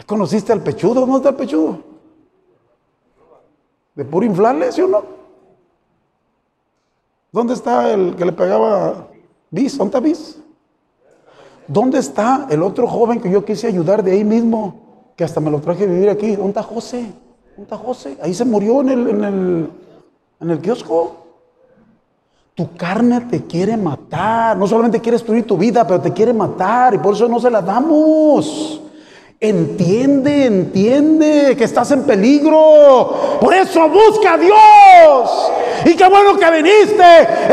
[0.05, 1.01] ¿Conociste al pechudo?
[1.01, 1.79] ¿Dónde está el pechudo?
[3.95, 5.03] De puro inflarle, ¿sí o no?
[7.31, 9.07] ¿Dónde está el que le pegaba
[9.49, 9.77] bis?
[9.77, 10.41] ¿Dónde está bis?
[11.67, 15.11] ¿Dónde está el otro joven que yo quise ayudar de ahí mismo?
[15.15, 16.35] Que hasta me lo traje a vivir aquí.
[16.35, 17.13] ¿Dónde está José?
[17.55, 18.17] ¿Dónde está José?
[18.21, 19.69] Ahí se murió en el, en el,
[20.39, 21.21] en el kiosco.
[22.53, 24.57] Tu carne te quiere matar.
[24.57, 26.93] No solamente quiere destruir tu vida, pero te quiere matar.
[26.93, 28.81] Y por eso no se la damos.
[29.39, 33.39] Entiende, entiende que estás en peligro.
[33.39, 35.51] Por eso busca a Dios.
[35.85, 37.03] Y qué bueno que viniste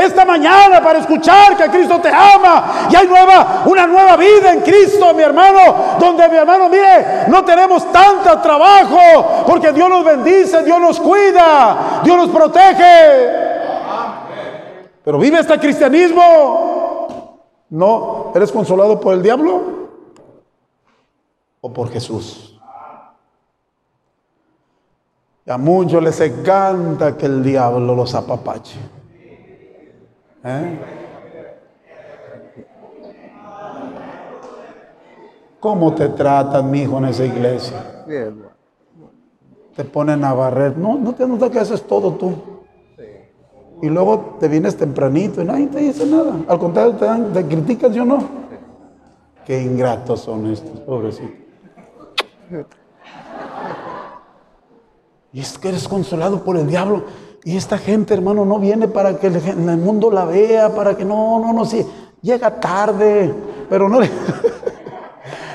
[0.04, 2.88] esta mañana para escuchar que Cristo te ama.
[2.90, 5.96] Y hay nueva, una nueva vida en Cristo, mi hermano.
[5.98, 9.44] Donde mi hermano, mire, no tenemos tanto trabajo.
[9.46, 13.47] Porque Dios nos bendice, Dios nos cuida, Dios nos protege.
[15.08, 17.40] Pero vive este cristianismo.
[17.70, 19.88] No, ¿eres consolado por el diablo?
[21.62, 22.60] o por Jesús.
[25.46, 28.78] Y a muchos les encanta que el diablo los apapache.
[30.44, 30.78] ¿Eh?
[35.58, 38.04] ¿Cómo te tratan, mi hijo, en esa iglesia?
[39.74, 40.76] Te ponen a barrer.
[40.76, 42.57] No, no te notas que haces todo tú.
[43.80, 46.34] Y luego te vienes tempranito y nadie te dice nada.
[46.48, 48.18] Al contrario, te, dan, te critican, yo no.
[49.44, 51.36] Qué ingratos son estos, pobrecitos.
[55.32, 57.04] Y es que eres consolado por el diablo.
[57.44, 61.38] Y esta gente, hermano, no viene para que el, mundo la vea, para que no,
[61.38, 61.86] no, no, sí.
[62.20, 63.32] Llega tarde,
[63.70, 64.10] pero no le...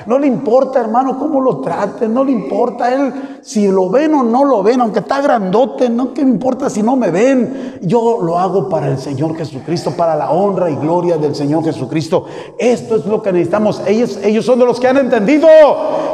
[0.06, 4.22] No le importa, hermano, cómo lo traten, no le importa él si lo ven o
[4.22, 7.78] no lo ven, aunque está grandote, no que me importa si no me ven.
[7.82, 12.26] Yo lo hago para el Señor Jesucristo, para la honra y gloria del Señor Jesucristo.
[12.58, 13.82] Esto es lo que necesitamos.
[13.86, 15.48] Ellos, ellos son de los que han entendido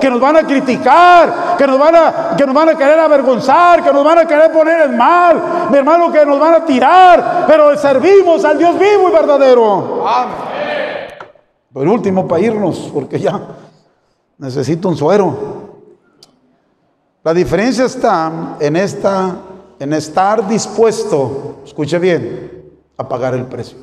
[0.00, 3.82] que nos van a criticar, que nos van a, que nos van a querer avergonzar,
[3.82, 7.44] que nos van a querer poner en mal, mi hermano, que nos van a tirar,
[7.46, 10.04] pero servimos al Dios vivo y verdadero.
[11.72, 13.40] Por último, para irnos, porque ya
[14.40, 15.60] necesito un suero.
[17.22, 19.36] La diferencia está en esta
[19.80, 23.78] en estar dispuesto, escuche bien, a pagar el precio.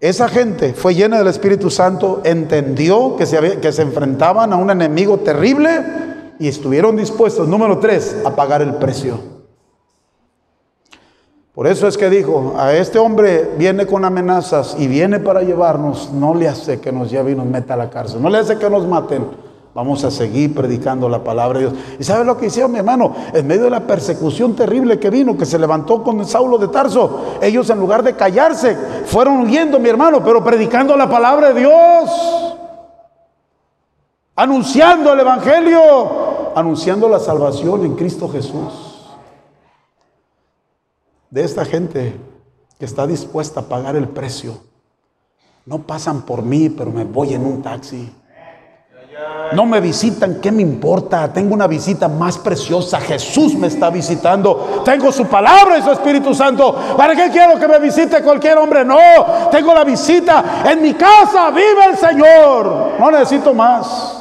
[0.00, 4.70] Esa gente fue llena del Espíritu Santo, entendió que se, que se enfrentaban a un
[4.70, 9.37] enemigo terrible y estuvieron dispuestos, número tres, a pagar el precio.
[11.58, 16.12] Por eso es que dijo, a este hombre viene con amenazas y viene para llevarnos,
[16.12, 18.58] no le hace que nos lleve y nos meta a la cárcel, no le hace
[18.58, 19.26] que nos maten,
[19.74, 21.80] Vamos a seguir predicando la palabra de Dios.
[21.98, 23.12] ¿Y sabe lo que hicieron, mi hermano?
[23.34, 27.38] En medio de la persecución terrible que vino, que se levantó con Saulo de Tarso,
[27.42, 32.54] ellos en lugar de callarse, fueron huyendo, mi hermano, pero predicando la palabra de Dios.
[34.36, 38.87] Anunciando el Evangelio, anunciando la salvación en Cristo Jesús.
[41.30, 42.16] De esta gente
[42.78, 44.58] que está dispuesta a pagar el precio.
[45.66, 48.10] No pasan por mí, pero me voy en un taxi.
[49.52, 51.32] No me visitan, ¿qué me importa?
[51.32, 53.00] Tengo una visita más preciosa.
[53.00, 54.82] Jesús me está visitando.
[54.84, 56.74] Tengo su palabra y su Espíritu Santo.
[56.96, 58.84] ¿Para qué quiero que me visite cualquier hombre?
[58.84, 58.96] No,
[59.50, 60.62] tengo la visita.
[60.66, 62.92] En mi casa vive el Señor.
[62.98, 64.17] No necesito más.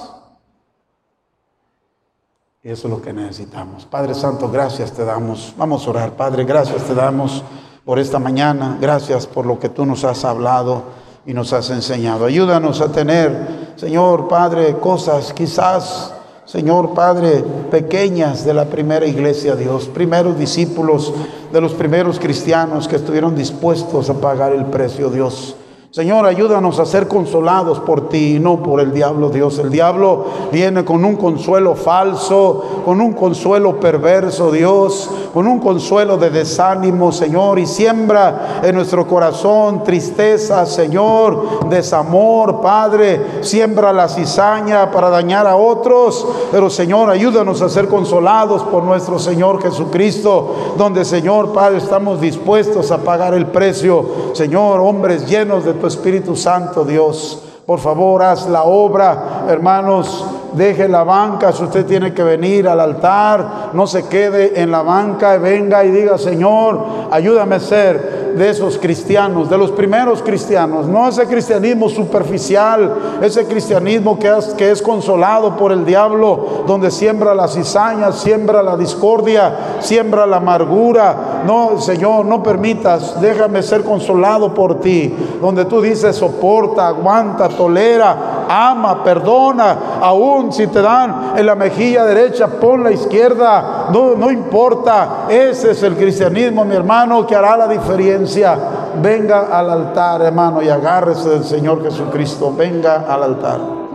[2.67, 3.85] Y eso es lo que necesitamos.
[3.85, 5.53] Padre Santo, gracias te damos.
[5.57, 6.17] Vamos a orar.
[6.17, 7.41] Padre, gracias te damos
[7.85, 8.77] por esta mañana.
[8.81, 10.83] Gracias por lo que tú nos has hablado
[11.25, 12.25] y nos has enseñado.
[12.25, 16.13] Ayúdanos a tener, Señor Padre, cosas quizás,
[16.43, 17.41] Señor Padre,
[17.71, 21.13] pequeñas de la primera iglesia, Dios, primeros discípulos
[21.53, 25.55] de los primeros cristianos que estuvieron dispuestos a pagar el precio, Dios.
[25.89, 29.57] Señor, ayúdanos a ser consolados por ti y no por el diablo, Dios.
[29.57, 36.17] El diablo viene con un consuelo falso, con un consuelo perverso, Dios, con un consuelo
[36.17, 44.91] de desánimo, Señor, y siembra en nuestro corazón tristeza, Señor, desamor, Padre, siembra la cizaña
[44.91, 51.05] para dañar a otros, pero Señor, ayúdanos a ser consolados por nuestro Señor Jesucristo, donde,
[51.05, 56.83] Señor, Padre, estamos dispuestos a pagar el precio, Señor, hombres llenos de tu Espíritu Santo,
[56.83, 57.43] Dios.
[57.65, 60.25] Por favor, haz la obra, hermanos.
[60.53, 64.81] Deje la banca, si usted tiene que venir al altar, no se quede en la
[64.81, 70.87] banca, venga y diga, Señor, ayúdame a ser de esos cristianos, de los primeros cristianos,
[70.87, 76.91] no ese cristianismo superficial, ese cristianismo que es, que es consolado por el diablo, donde
[76.91, 81.43] siembra la cizaña, siembra la discordia, siembra la amargura.
[81.45, 88.36] No, Señor, no permitas, déjame ser consolado por ti, donde tú dices soporta, aguanta, tolera,
[88.49, 94.31] ama, perdona, aún si te dan en la mejilla derecha, pon la izquierda, no, no
[94.31, 98.57] importa, ese es el cristianismo, mi hermano, que hará la diferencia.
[99.01, 103.86] Venga al altar, hermano, y agárrese del Señor Jesucristo, venga al altar.